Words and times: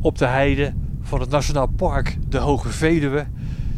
op 0.00 0.18
de 0.18 0.26
heide 0.26 0.74
van 1.02 1.20
het 1.20 1.30
Nationaal 1.30 1.66
Park 1.66 2.16
de 2.28 2.38
Hoge 2.38 2.68
Veluwe. 2.68 3.26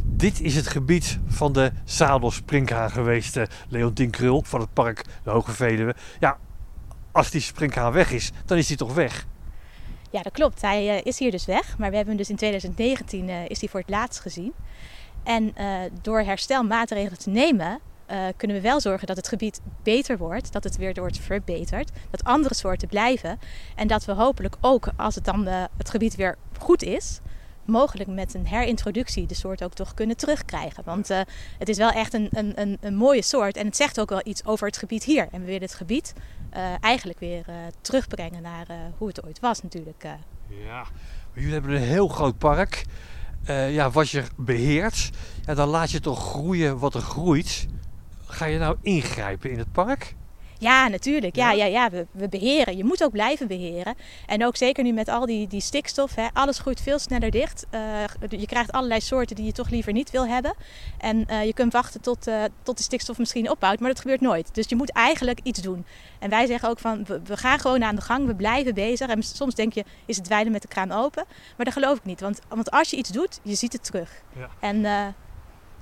Dit 0.04 0.40
is 0.40 0.56
het 0.56 0.66
gebied 0.66 1.18
van 1.26 1.52
de 1.52 1.72
zadelsprinkhaan 1.84 2.90
geweest, 2.90 3.36
eh, 3.36 3.44
Leontien 3.68 4.10
Krul 4.10 4.42
van 4.46 4.60
het 4.60 4.72
park 4.72 5.04
de 5.24 5.30
Hoge 5.30 5.52
Veluwe. 5.52 5.94
Ja, 6.20 6.38
als 7.12 7.30
die 7.30 7.40
sprinkhaan 7.40 7.92
weg 7.92 8.10
is, 8.10 8.32
dan 8.44 8.58
is 8.58 8.66
die 8.66 8.76
toch 8.76 8.94
weg? 8.94 9.26
Ja, 10.10 10.22
dat 10.22 10.32
klopt. 10.32 10.62
Hij 10.62 10.98
uh, 10.98 11.04
is 11.04 11.18
hier 11.18 11.30
dus 11.30 11.44
weg. 11.44 11.78
Maar 11.78 11.90
we 11.90 11.96
hebben 11.96 12.14
hem 12.14 12.16
dus 12.16 12.30
in 12.30 12.36
2019 12.36 13.28
uh, 13.28 13.48
is 13.48 13.60
hij 13.60 13.68
voor 13.68 13.80
het 13.80 13.88
laatst 13.88 14.20
gezien. 14.20 14.52
En 15.22 15.52
uh, 15.58 15.76
door 16.02 16.20
herstelmaatregelen 16.20 17.18
te 17.18 17.30
nemen, 17.30 17.80
kunnen 18.36 18.56
we 18.56 18.62
wel 18.62 18.80
zorgen 18.80 19.06
dat 19.06 19.16
het 19.16 19.28
gebied 19.28 19.60
beter 19.82 20.18
wordt. 20.18 20.52
Dat 20.52 20.64
het 20.64 20.76
weer 20.76 20.94
wordt 20.94 21.18
verbeterd. 21.18 21.90
Dat 22.10 22.24
andere 22.24 22.54
soorten 22.54 22.88
blijven. 22.88 23.38
En 23.76 23.86
dat 23.86 24.04
we 24.04 24.12
hopelijk 24.12 24.56
ook, 24.60 24.88
als 24.96 25.14
het 25.14 25.24
dan 25.24 25.46
het 25.76 25.90
gebied 25.90 26.16
weer 26.16 26.36
goed 26.58 26.82
is, 26.82 27.20
mogelijk 27.64 28.10
met 28.10 28.34
een 28.34 28.46
herintroductie 28.46 29.26
de 29.26 29.34
soort 29.34 29.64
ook 29.64 29.74
toch 29.74 29.94
kunnen 29.94 30.16
terugkrijgen. 30.16 30.84
Want 30.84 31.10
uh, 31.10 31.20
het 31.58 31.68
is 31.68 31.76
wel 31.76 31.90
echt 31.90 32.14
een, 32.14 32.28
een, 32.30 32.60
een, 32.60 32.78
een, 32.80 32.94
mooie 32.94 33.22
soort 33.22 33.56
en 33.56 33.66
het 33.66 33.76
zegt 33.76 34.00
ook 34.00 34.08
wel 34.08 34.20
iets 34.24 34.44
over 34.44 34.66
het 34.66 34.76
gebied 34.76 35.04
hier. 35.04 35.28
En 35.30 35.40
we 35.40 35.46
willen 35.46 35.62
het 35.62 35.74
gebied 35.74 36.12
uh, 36.56 36.60
eigenlijk 36.80 37.18
weer 37.18 37.44
uh, 37.48 37.54
terugbrengen 37.80 38.42
naar 38.42 38.66
hoe 38.98 39.08
het 39.08 39.24
ooit 39.24 39.40
was 39.40 39.62
natuurlijk. 39.62 40.06
Ja, 40.48 40.86
jullie 41.32 41.52
hebben 41.52 41.70
een 41.70 41.82
heel 41.82 42.08
groot 42.08 42.38
park. 42.38 42.84
ja, 43.46 43.90
wat 43.90 44.10
je 44.10 44.22
beheert, 44.36 45.10
dan 45.54 45.68
laat 45.68 45.90
je 45.90 46.00
toch 46.00 46.30
groeien 46.30 46.78
wat 46.78 46.94
er 46.94 47.00
groeit. 47.00 47.66
Ga 48.32 48.44
je 48.44 48.58
nou 48.58 48.76
ingrijpen 48.82 49.50
in 49.50 49.58
het 49.58 49.72
park? 49.72 50.14
Ja, 50.62 50.88
natuurlijk. 50.88 51.36
Ja, 51.36 51.52
ja, 51.52 51.64
ja, 51.64 51.90
we, 51.90 52.06
we, 52.10 52.28
beheren. 52.28 52.76
Je 52.76 52.84
moet 52.84 53.04
ook 53.04 53.12
blijven 53.12 53.46
beheren. 53.46 53.94
En 54.26 54.46
ook 54.46 54.56
zeker 54.56 54.84
nu 54.84 54.92
met 54.92 55.08
al 55.08 55.26
die, 55.26 55.46
die 55.46 55.60
stikstof. 55.60 56.14
Hè, 56.14 56.26
alles 56.32 56.58
groeit 56.58 56.80
veel 56.80 56.98
sneller 56.98 57.30
dicht. 57.30 57.66
Uh, 57.74 57.80
je 58.28 58.46
krijgt 58.46 58.72
allerlei 58.72 59.00
soorten 59.00 59.36
die 59.36 59.44
je 59.44 59.52
toch 59.52 59.70
liever 59.70 59.92
niet 59.92 60.10
wil 60.10 60.26
hebben. 60.26 60.54
En 60.98 61.26
uh, 61.30 61.44
je 61.44 61.52
kunt 61.52 61.72
wachten 61.72 62.00
tot, 62.00 62.28
uh, 62.28 62.42
tot 62.62 62.76
de 62.76 62.82
stikstof 62.82 63.18
misschien 63.18 63.50
ophoudt. 63.50 63.80
Maar 63.80 63.90
dat 63.90 64.00
gebeurt 64.00 64.20
nooit. 64.20 64.54
Dus 64.54 64.68
je 64.68 64.76
moet 64.76 64.92
eigenlijk 64.92 65.40
iets 65.42 65.60
doen. 65.60 65.84
En 66.18 66.30
wij 66.30 66.46
zeggen 66.46 66.68
ook 66.68 66.78
van, 66.78 67.04
we, 67.04 67.20
we 67.24 67.36
gaan 67.36 67.58
gewoon 67.58 67.84
aan 67.84 67.96
de 67.96 68.02
gang. 68.02 68.26
We 68.26 68.34
blijven 68.34 68.74
bezig. 68.74 69.08
En 69.08 69.22
soms 69.22 69.54
denk 69.54 69.72
je, 69.72 69.84
is 70.06 70.16
het 70.16 70.28
weiden 70.28 70.52
met 70.52 70.62
de 70.62 70.68
kraan 70.68 70.92
open? 70.92 71.24
Maar 71.56 71.64
dat 71.64 71.74
geloof 71.74 71.96
ik 71.96 72.04
niet. 72.04 72.20
Want, 72.20 72.40
want 72.48 72.70
als 72.70 72.90
je 72.90 72.96
iets 72.96 73.10
doet, 73.10 73.40
je 73.42 73.54
ziet 73.54 73.72
het 73.72 73.84
terug. 73.84 74.22
Ja. 74.36 74.48
En 74.60 74.84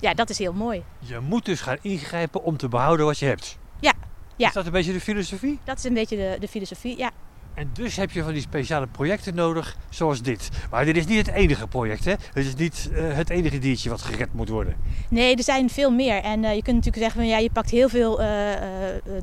ja, 0.01 0.13
dat 0.13 0.29
is 0.29 0.37
heel 0.37 0.53
mooi. 0.53 0.83
Je 0.99 1.19
moet 1.19 1.45
dus 1.45 1.61
gaan 1.61 1.77
ingrijpen 1.81 2.43
om 2.43 2.57
te 2.57 2.67
behouden 2.67 3.05
wat 3.05 3.19
je 3.19 3.25
hebt. 3.25 3.57
Ja, 3.79 3.93
ja. 4.35 4.47
Is 4.47 4.53
dat 4.53 4.65
een 4.65 4.71
beetje 4.71 4.93
de 4.93 5.01
filosofie? 5.01 5.59
Dat 5.63 5.77
is 5.77 5.83
een 5.83 5.93
beetje 5.93 6.15
de, 6.15 6.37
de 6.39 6.47
filosofie, 6.47 6.97
ja. 6.97 7.11
En 7.53 7.69
dus 7.73 7.95
heb 7.95 8.11
je 8.11 8.23
van 8.23 8.33
die 8.33 8.41
speciale 8.41 8.87
projecten 8.87 9.35
nodig, 9.35 9.77
zoals 9.89 10.21
dit. 10.21 10.49
Maar 10.71 10.85
dit 10.85 10.97
is 10.97 11.05
niet 11.05 11.25
het 11.25 11.35
enige 11.35 11.67
project, 11.67 12.05
hè? 12.05 12.11
Het 12.11 12.45
is 12.45 12.55
niet 12.55 12.89
uh, 12.91 13.13
het 13.13 13.29
enige 13.29 13.59
diertje 13.59 13.89
wat 13.89 14.01
gered 14.01 14.33
moet 14.33 14.49
worden. 14.49 14.75
Nee, 15.09 15.35
er 15.35 15.43
zijn 15.43 15.69
veel 15.69 15.91
meer. 15.91 16.21
En 16.23 16.43
uh, 16.43 16.55
je 16.55 16.61
kunt 16.61 16.75
natuurlijk 16.75 17.03
zeggen 17.03 17.21
van 17.21 17.29
ja, 17.29 17.37
je 17.37 17.51
pakt 17.51 17.69
heel 17.69 17.89
veel 17.89 18.21
uh, 18.21 18.27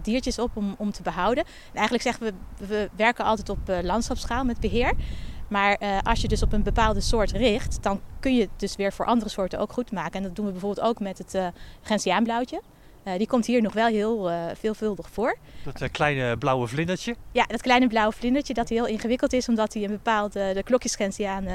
diertjes 0.03 0.39
op 0.39 0.51
om, 0.55 0.75
om 0.79 0.93
te 0.93 1.03
behouden. 1.03 1.45
En 1.45 1.75
eigenlijk 1.75 2.03
zeggen 2.03 2.27
we, 2.27 2.67
we 2.67 2.91
werken 2.97 3.25
altijd 3.25 3.49
op 3.49 3.59
landschapsschaal 3.83 4.45
met 4.45 4.61
beheer. 4.61 4.93
Maar 5.49 6.03
als 6.03 6.21
je 6.21 6.29
dus 6.29 6.43
op 6.43 6.53
een 6.53 6.63
bepaalde 6.63 7.01
soort 7.01 7.31
richt, 7.31 7.83
dan 7.83 8.01
kun 8.21 8.35
je 8.35 8.41
het 8.41 8.51
dus 8.57 8.77
weer 8.77 8.93
voor 8.93 9.07
andere 9.07 9.31
soorten 9.31 9.59
ook 9.59 9.73
goed 9.73 9.93
maken. 9.93 10.13
En 10.13 10.23
dat 10.23 10.37
doen 10.37 10.47
we 10.47 10.53
bijvoorbeeld 10.53 10.87
ook 10.87 11.01
met 11.01 11.19
het 11.19 11.35
uh, 11.35 11.47
Gentiaanblauwtje. 11.83 12.63
Uh, 13.05 13.17
die 13.17 13.27
komt 13.27 13.47
hier 13.47 13.63
nog 13.63 13.73
wel 13.73 13.87
heel 13.87 14.31
uh, 14.31 14.45
veelvuldig 14.55 15.11
voor. 15.11 15.37
Dat 15.65 15.91
kleine 15.91 16.37
blauwe 16.37 16.67
vlindertje? 16.67 17.17
Ja, 17.33 17.45
dat 17.45 17.63
kleine 17.63 17.87
blauwe 17.87 18.13
vlindertje 18.13 18.55
dat 18.55 18.69
heel 18.69 18.87
ingewikkeld 18.87 19.33
is 19.33 19.49
omdat 19.49 19.75
hij 19.75 19.83
een 19.83 19.91
bepaalde 19.91 20.51
de 20.55 20.63
klokjesgrenziaan 20.63 21.47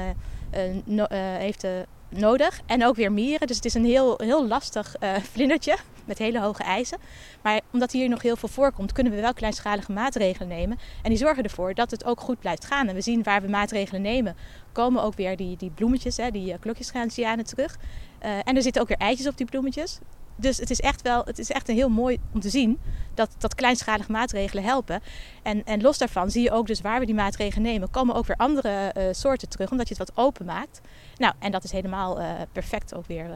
no, 0.84 1.06
heeft 1.10 1.66
nodig. 2.08 2.60
En 2.66 2.86
ook 2.86 2.96
weer 2.96 3.12
mieren, 3.12 3.46
dus 3.46 3.56
het 3.56 3.64
is 3.64 3.74
een 3.74 3.84
heel, 3.84 4.20
heel 4.22 4.46
lastig 4.46 4.94
vlindertje 5.32 5.76
met 6.06 6.18
hele 6.18 6.40
hoge 6.40 6.62
eisen. 6.62 6.98
Maar 7.42 7.60
omdat 7.72 7.92
hier 7.92 8.08
nog 8.08 8.22
heel 8.22 8.36
veel 8.36 8.48
voorkomt, 8.48 8.92
kunnen 8.92 9.12
we 9.12 9.20
wel 9.20 9.34
kleinschalige 9.34 9.92
maatregelen 9.92 10.48
nemen. 10.48 10.78
En 11.02 11.08
die 11.08 11.18
zorgen 11.18 11.42
ervoor 11.42 11.74
dat 11.74 11.90
het 11.90 12.04
ook 12.04 12.20
goed 12.20 12.38
blijft 12.38 12.64
gaan. 12.64 12.88
En 12.88 12.94
we 12.94 13.00
zien 13.00 13.22
waar 13.22 13.42
we 13.42 13.48
maatregelen 13.48 14.02
nemen, 14.02 14.36
komen 14.72 15.02
ook 15.02 15.14
weer 15.14 15.36
die, 15.36 15.56
die 15.56 15.70
bloemetjes, 15.70 16.16
hè, 16.16 16.30
die 16.30 16.58
klokjesgrenzianen 16.58 17.44
terug. 17.44 17.78
en 18.18 18.56
er 18.56 18.62
zitten 18.62 18.82
ook 18.82 18.88
weer 18.88 18.96
eitjes 18.96 19.26
op 19.26 19.36
die 19.36 19.46
bloemetjes 19.46 20.00
dus 20.36 20.56
het 20.56 20.70
is 20.70 20.80
echt 20.80 21.02
wel, 21.02 21.24
het 21.24 21.38
is 21.38 21.50
echt 21.50 21.68
een 21.68 21.74
heel 21.74 21.88
mooi 21.88 22.18
om 22.32 22.40
te 22.40 22.48
zien 22.48 22.78
dat, 23.14 23.34
dat 23.38 23.54
kleinschalige 23.54 24.12
maatregelen 24.12 24.64
helpen. 24.64 25.00
En, 25.42 25.64
en 25.64 25.82
los 25.82 25.98
daarvan 25.98 26.30
zie 26.30 26.42
je 26.42 26.50
ook 26.50 26.66
dus 26.66 26.80
waar 26.80 27.00
we 27.00 27.06
die 27.06 27.14
maatregelen 27.14 27.62
nemen, 27.62 27.90
komen 27.90 28.14
ook 28.14 28.26
weer 28.26 28.36
andere 28.36 28.94
uh, 28.98 29.04
soorten 29.10 29.48
terug, 29.48 29.70
omdat 29.70 29.88
je 29.88 29.94
het 29.94 30.08
wat 30.08 30.24
open 30.24 30.46
maakt. 30.46 30.80
Nou, 31.16 31.34
en 31.38 31.50
dat 31.50 31.64
is 31.64 31.72
helemaal 31.72 32.18
perfect 32.52 32.94
ook 32.94 33.06
weer 33.06 33.30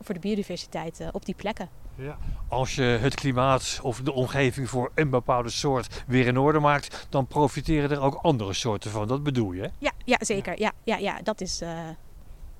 voor 0.00 0.14
de 0.14 0.20
biodiversiteit 0.20 1.00
op 1.12 1.24
die 1.24 1.34
plekken. 1.34 1.68
Ja. 1.98 2.18
Als 2.48 2.74
je 2.74 2.82
het 2.82 3.14
klimaat 3.14 3.78
of 3.82 4.00
de 4.00 4.12
omgeving 4.12 4.68
voor 4.68 4.90
een 4.94 5.10
bepaalde 5.10 5.50
soort 5.50 6.04
weer 6.06 6.26
in 6.26 6.38
orde 6.38 6.58
maakt, 6.58 7.06
dan 7.08 7.26
profiteren 7.26 7.90
er 7.90 8.00
ook 8.00 8.14
andere 8.14 8.52
soorten 8.52 8.90
van. 8.90 9.08
Dat 9.08 9.22
bedoel 9.22 9.52
je? 9.52 9.70
Ja, 9.78 9.92
ja 10.04 10.16
zeker. 10.20 10.60
Ja, 10.60 10.72
ja, 10.84 10.96
ja, 10.96 11.20
dat 11.22 11.40
is 11.40 11.62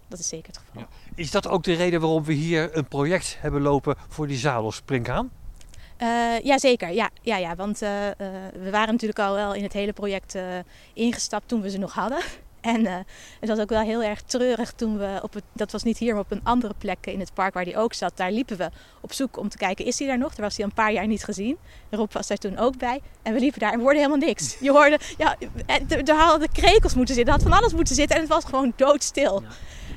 dat 0.09 0.19
is 0.19 0.29
zeker 0.29 0.47
het 0.47 0.59
geval. 0.59 0.83
Ja. 0.83 0.89
Is 1.15 1.31
dat 1.31 1.49
ook 1.49 1.63
de 1.63 1.73
reden 1.73 2.01
waarom 2.01 2.25
we 2.25 2.33
hier 2.33 2.77
een 2.77 2.89
project 2.89 3.37
hebben 3.41 3.63
lopen 3.63 3.97
voor 4.09 4.27
die 4.27 4.37
zadelspringhaan? 4.37 5.31
Uh, 6.03 6.41
ja, 6.41 6.59
zeker. 6.59 6.91
Ja, 6.93 7.11
ja, 7.23 7.37
ja. 7.37 7.55
Want 7.55 7.83
uh, 7.83 8.07
uh, 8.07 8.13
we 8.53 8.71
waren 8.71 8.93
natuurlijk 8.93 9.19
al 9.19 9.35
wel 9.35 9.55
in 9.55 9.63
het 9.63 9.73
hele 9.73 9.93
project 9.93 10.39
ingestapt 10.95 11.49
toen 11.49 11.61
we 11.61 11.71
ze 11.71 11.79
nog 11.79 11.93
hadden. 11.93 12.19
En 12.69 12.85
het 13.41 13.49
was 13.49 13.59
ook 13.59 13.69
wel 13.69 13.81
heel 13.81 14.03
erg 14.03 14.23
treurig 14.23 14.73
toen 14.73 14.99
we 14.99 15.19
op 15.23 15.35
het, 15.35 15.45
dat 15.53 15.73
was 15.73 15.83
niet 15.83 15.99
hier, 15.99 16.13
maar 16.13 16.23
op 16.23 16.31
een 16.31 16.45
andere 16.45 16.75
plek 16.79 17.07
in 17.07 17.21
het 17.21 17.35
park 17.35 17.55
waar 17.55 17.65
die 17.65 17.77
ook 17.77 17.95
zat. 17.95 18.13
Daar 18.17 18.33
liepen 18.33 18.57
we 18.57 18.71
op 19.01 19.13
zoek 19.13 19.37
om 19.37 19.49
te 19.49 19.57
kijken, 19.57 19.85
is 19.85 19.99
hij 19.99 20.09
daar 20.09 20.19
nog? 20.19 20.35
Daar 20.35 20.47
was 20.47 20.57
hij 20.57 20.65
een 20.65 20.75
paar 20.75 20.93
jaar 20.93 21.07
niet 21.07 21.25
gezien. 21.25 21.57
Rob 21.91 22.13
was 22.13 22.27
daar 22.27 22.37
toen 22.37 22.59
ook 22.59 22.77
bij. 22.79 23.01
En 23.23 23.33
we 23.33 23.41
liepen 23.41 23.61
daar 23.61 23.73
en 23.73 23.77
we 23.77 23.83
hoorden 23.83 24.03
helemaal 24.03 24.27
niks. 24.29 24.57
Je 24.61 24.71
hoorde, 24.71 24.99
ja, 25.19 25.37
er 26.07 26.15
hadden 26.15 26.53
krekels 26.53 26.95
moeten 26.95 27.15
zitten, 27.15 27.35
er 27.35 27.41
had 27.41 27.49
van 27.49 27.59
alles 27.59 27.73
moeten 27.73 27.95
zitten 27.95 28.17
en 28.17 28.23
het 28.23 28.31
was 28.31 28.45
gewoon 28.45 28.73
doodstil. 28.77 29.43
Ja. 29.43 29.49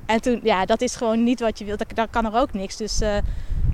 En 0.05 0.21
toen, 0.21 0.39
ja, 0.43 0.65
dat 0.65 0.81
is 0.81 0.95
gewoon 0.95 1.23
niet 1.23 1.39
wat 1.39 1.59
je 1.59 1.65
wilt. 1.65 1.95
Dan 1.95 2.09
kan 2.09 2.25
er 2.25 2.39
ook 2.39 2.53
niks. 2.53 2.77
Dus, 2.77 3.01
uh, 3.01 3.17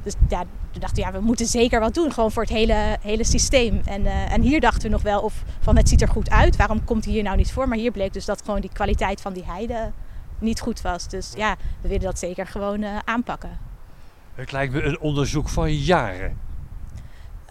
dus 0.07 0.15
ja, 0.29 0.39
toen 0.71 0.81
dachten 0.81 1.03
we, 1.03 1.09
ja, 1.09 1.17
we 1.19 1.25
moeten 1.25 1.45
zeker 1.45 1.79
wat 1.79 1.93
doen. 1.93 2.11
Gewoon 2.13 2.31
voor 2.31 2.43
het 2.43 2.51
hele, 2.51 2.97
hele 3.01 3.23
systeem. 3.23 3.81
En, 3.85 4.01
uh, 4.01 4.31
en 4.31 4.41
hier 4.41 4.59
dachten 4.59 4.81
we 4.81 4.89
nog 4.89 5.01
wel 5.01 5.21
of 5.21 5.43
van 5.59 5.77
het 5.77 5.89
ziet 5.89 6.01
er 6.01 6.07
goed 6.07 6.29
uit. 6.29 6.55
Waarom 6.55 6.83
komt 6.83 7.05
hij 7.05 7.13
hier 7.13 7.23
nou 7.23 7.37
niet 7.37 7.51
voor? 7.51 7.67
Maar 7.67 7.77
hier 7.77 7.91
bleek 7.91 8.13
dus 8.13 8.25
dat 8.25 8.41
gewoon 8.45 8.61
die 8.61 8.69
kwaliteit 8.73 9.21
van 9.21 9.33
die 9.33 9.45
heide 9.45 9.91
niet 10.39 10.59
goed 10.59 10.81
was. 10.81 11.07
Dus 11.07 11.33
ja, 11.35 11.55
we 11.81 11.87
willen 11.87 12.03
dat 12.03 12.19
zeker 12.19 12.47
gewoon 12.47 12.81
uh, 12.81 12.97
aanpakken. 13.05 13.59
Het 14.35 14.51
lijkt 14.51 14.73
me 14.73 14.83
een 14.83 14.99
onderzoek 14.99 15.49
van 15.49 15.73
jaren. 15.73 16.37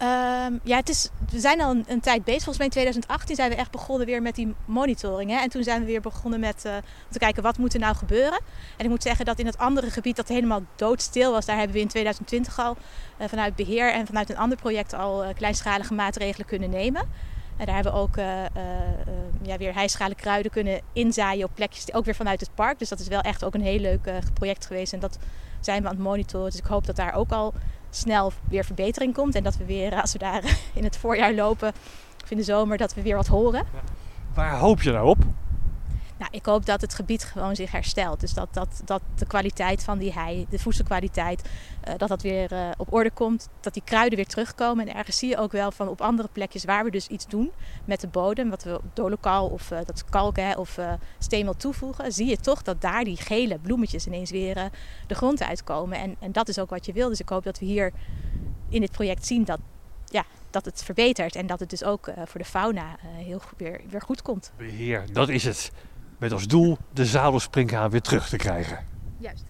Um, 0.01 0.59
ja, 0.63 0.75
het 0.75 0.89
is, 0.89 1.09
we 1.29 1.39
zijn 1.39 1.61
al 1.61 1.75
een, 1.87 1.99
tijd 1.99 2.23
bezig. 2.23 2.43
Volgens 2.43 2.57
mij 2.57 2.65
in 2.65 2.71
2018 2.71 3.35
zijn 3.35 3.49
we 3.49 3.55
echt 3.55 3.71
begonnen 3.71 4.07
weer 4.07 4.21
met 4.21 4.35
die 4.35 4.55
monitoring. 4.65 5.31
Hè? 5.31 5.37
En 5.37 5.49
toen 5.49 5.63
zijn 5.63 5.79
we 5.79 5.85
weer 5.85 6.01
begonnen 6.01 6.39
met 6.39 6.65
om 6.65 6.81
te 7.11 7.19
kijken 7.19 7.43
wat 7.43 7.57
moet 7.57 7.73
er 7.73 7.79
nou 7.79 7.95
gebeuren. 7.95 8.39
En 8.77 8.83
ik 8.83 8.89
moet 8.89 9.03
zeggen 9.03 9.25
dat 9.25 9.39
in 9.39 9.45
het 9.45 9.57
andere 9.57 9.91
gebied 9.91 10.15
dat 10.15 10.27
helemaal 10.27 10.61
doodstil 10.75 11.31
was, 11.31 11.45
daar 11.45 11.57
hebben 11.57 11.75
we 11.75 11.81
in 11.81 11.87
2020 11.87 12.59
al 12.59 12.77
uh, 13.21 13.27
vanuit 13.27 13.55
beheer 13.55 13.93
en 13.93 14.05
vanuit 14.05 14.29
een 14.29 14.37
ander 14.37 14.57
project 14.57 14.93
al 14.93 15.23
uh, 15.23 15.29
kleinschalige 15.35 15.93
maatregelen 15.93 16.47
kunnen 16.47 16.69
nemen. 16.69 17.01
En 17.57 17.65
daar 17.65 17.75
hebben 17.75 17.93
we 17.93 17.99
ook 17.99 18.15
ja, 19.41 19.57
weer 19.57 19.73
heisschale 19.73 20.15
kruiden 20.15 20.51
kunnen 20.51 20.81
inzaaien 20.93 21.45
op 21.45 21.51
plekjes, 21.53 21.93
ook 21.93 22.05
weer 22.05 22.15
vanuit 22.15 22.39
het 22.39 22.55
park. 22.55 22.79
Dus 22.79 22.89
dat 22.89 22.99
is 22.99 23.07
wel 23.07 23.21
echt 23.21 23.43
ook 23.43 23.53
een 23.53 23.61
heel 23.61 23.79
leuk 23.79 24.11
project 24.33 24.65
geweest. 24.65 24.93
En 24.93 24.99
dat 24.99 25.17
zijn 25.59 25.81
we 25.81 25.87
aan 25.87 25.93
het 25.93 26.03
monitoren. 26.03 26.49
Dus 26.49 26.59
ik 26.59 26.65
hoop 26.65 26.85
dat 26.85 26.95
daar 26.95 27.13
ook 27.13 27.31
al 27.31 27.53
snel 27.97 28.31
weer 28.49 28.65
verbetering 28.65 29.13
komt. 29.13 29.35
En 29.35 29.43
dat 29.43 29.57
we 29.57 29.65
weer, 29.65 30.01
als 30.01 30.13
we 30.13 30.19
daar 30.19 30.43
in 30.73 30.83
het 30.83 30.97
voorjaar 30.97 31.33
lopen 31.33 31.73
of 32.23 32.31
in 32.31 32.37
de 32.37 32.43
zomer, 32.43 32.77
dat 32.77 32.93
we 32.93 33.01
weer 33.01 33.15
wat 33.15 33.27
horen. 33.27 33.65
Waar 34.33 34.57
hoop 34.57 34.81
je 34.81 34.91
nou 34.91 35.07
op? 35.07 35.17
Nou, 36.17 36.31
ik 36.31 36.45
hoop 36.45 36.65
dat 36.65 36.81
het 36.81 36.93
gebied 36.93 37.23
gewoon 37.23 37.55
zich 37.55 37.71
herstelt. 37.71 38.19
Dus 38.19 38.33
dat, 38.33 38.53
dat, 38.53 38.81
dat 38.85 39.01
de 39.15 39.25
kwaliteit 39.25 39.83
van 39.83 39.97
die 39.97 40.13
hei, 40.13 40.45
de 40.49 40.59
voedselkwaliteit, 40.59 41.49
uh, 41.87 41.93
dat 41.97 42.09
dat 42.09 42.21
weer 42.21 42.53
uh, 42.53 42.69
op 42.77 42.93
orde 42.93 43.11
komt. 43.11 43.49
Dat 43.59 43.73
die 43.73 43.83
kruiden 43.85 44.15
weer 44.17 44.27
terugkomen. 44.27 44.87
En 44.87 44.95
ergens 44.95 45.17
zie 45.17 45.29
je 45.29 45.37
ook 45.37 45.51
wel 45.51 45.71
van 45.71 45.87
op 45.87 46.01
andere 46.01 46.29
plekjes 46.31 46.65
waar 46.65 46.83
we 46.83 46.91
dus 46.91 47.07
iets 47.07 47.27
doen 47.27 47.51
met 47.85 48.01
de 48.01 48.07
bodem. 48.07 48.49
Wat 48.49 48.63
we 48.63 48.79
dolokaal 48.93 49.47
of 49.47 49.71
uh, 49.71 49.79
dat 49.85 50.05
kalken 50.09 50.57
of 50.57 50.79
steenmeel 51.19 51.55
toevoegen. 51.55 52.13
Zie 52.13 52.27
je 52.27 52.37
toch 52.37 52.61
dat 52.61 52.81
daar 52.81 53.03
die 53.03 53.17
gele 53.17 53.59
bloemetjes 53.59 54.07
ineens 54.07 54.31
weer 54.31 54.69
de 55.07 55.15
grond 55.15 55.43
uitkomen. 55.43 55.97
En, 55.97 56.15
en 56.19 56.31
dat 56.31 56.47
is 56.47 56.59
ook 56.59 56.69
wat 56.69 56.85
je 56.85 56.93
wil. 56.93 57.09
Dus 57.09 57.19
ik 57.19 57.29
hoop 57.29 57.43
dat 57.43 57.59
we 57.59 57.65
hier 57.65 57.91
in 58.69 58.81
dit 58.81 58.91
project 58.91 59.25
zien 59.25 59.43
dat, 59.43 59.59
ja, 60.05 60.25
dat 60.49 60.65
het 60.65 60.83
verbetert. 60.83 61.35
En 61.35 61.47
dat 61.47 61.59
het 61.59 61.69
dus 61.69 61.83
ook 61.83 62.11
voor 62.25 62.39
de 62.39 62.45
fauna 62.45 62.95
heel 63.01 63.41
weer, 63.57 63.81
weer 63.89 64.01
goed 64.01 64.21
komt. 64.21 64.51
Beheer, 64.57 65.05
dat 65.13 65.29
is 65.29 65.43
het 65.43 65.71
met 66.17 66.31
als 66.31 66.47
doel 66.47 66.77
de 66.93 67.05
zadelspringhaan 67.05 67.89
weer 67.89 68.01
terug 68.01 68.29
te 68.29 68.37
krijgen. 68.37 68.85
Juist. 69.17 69.45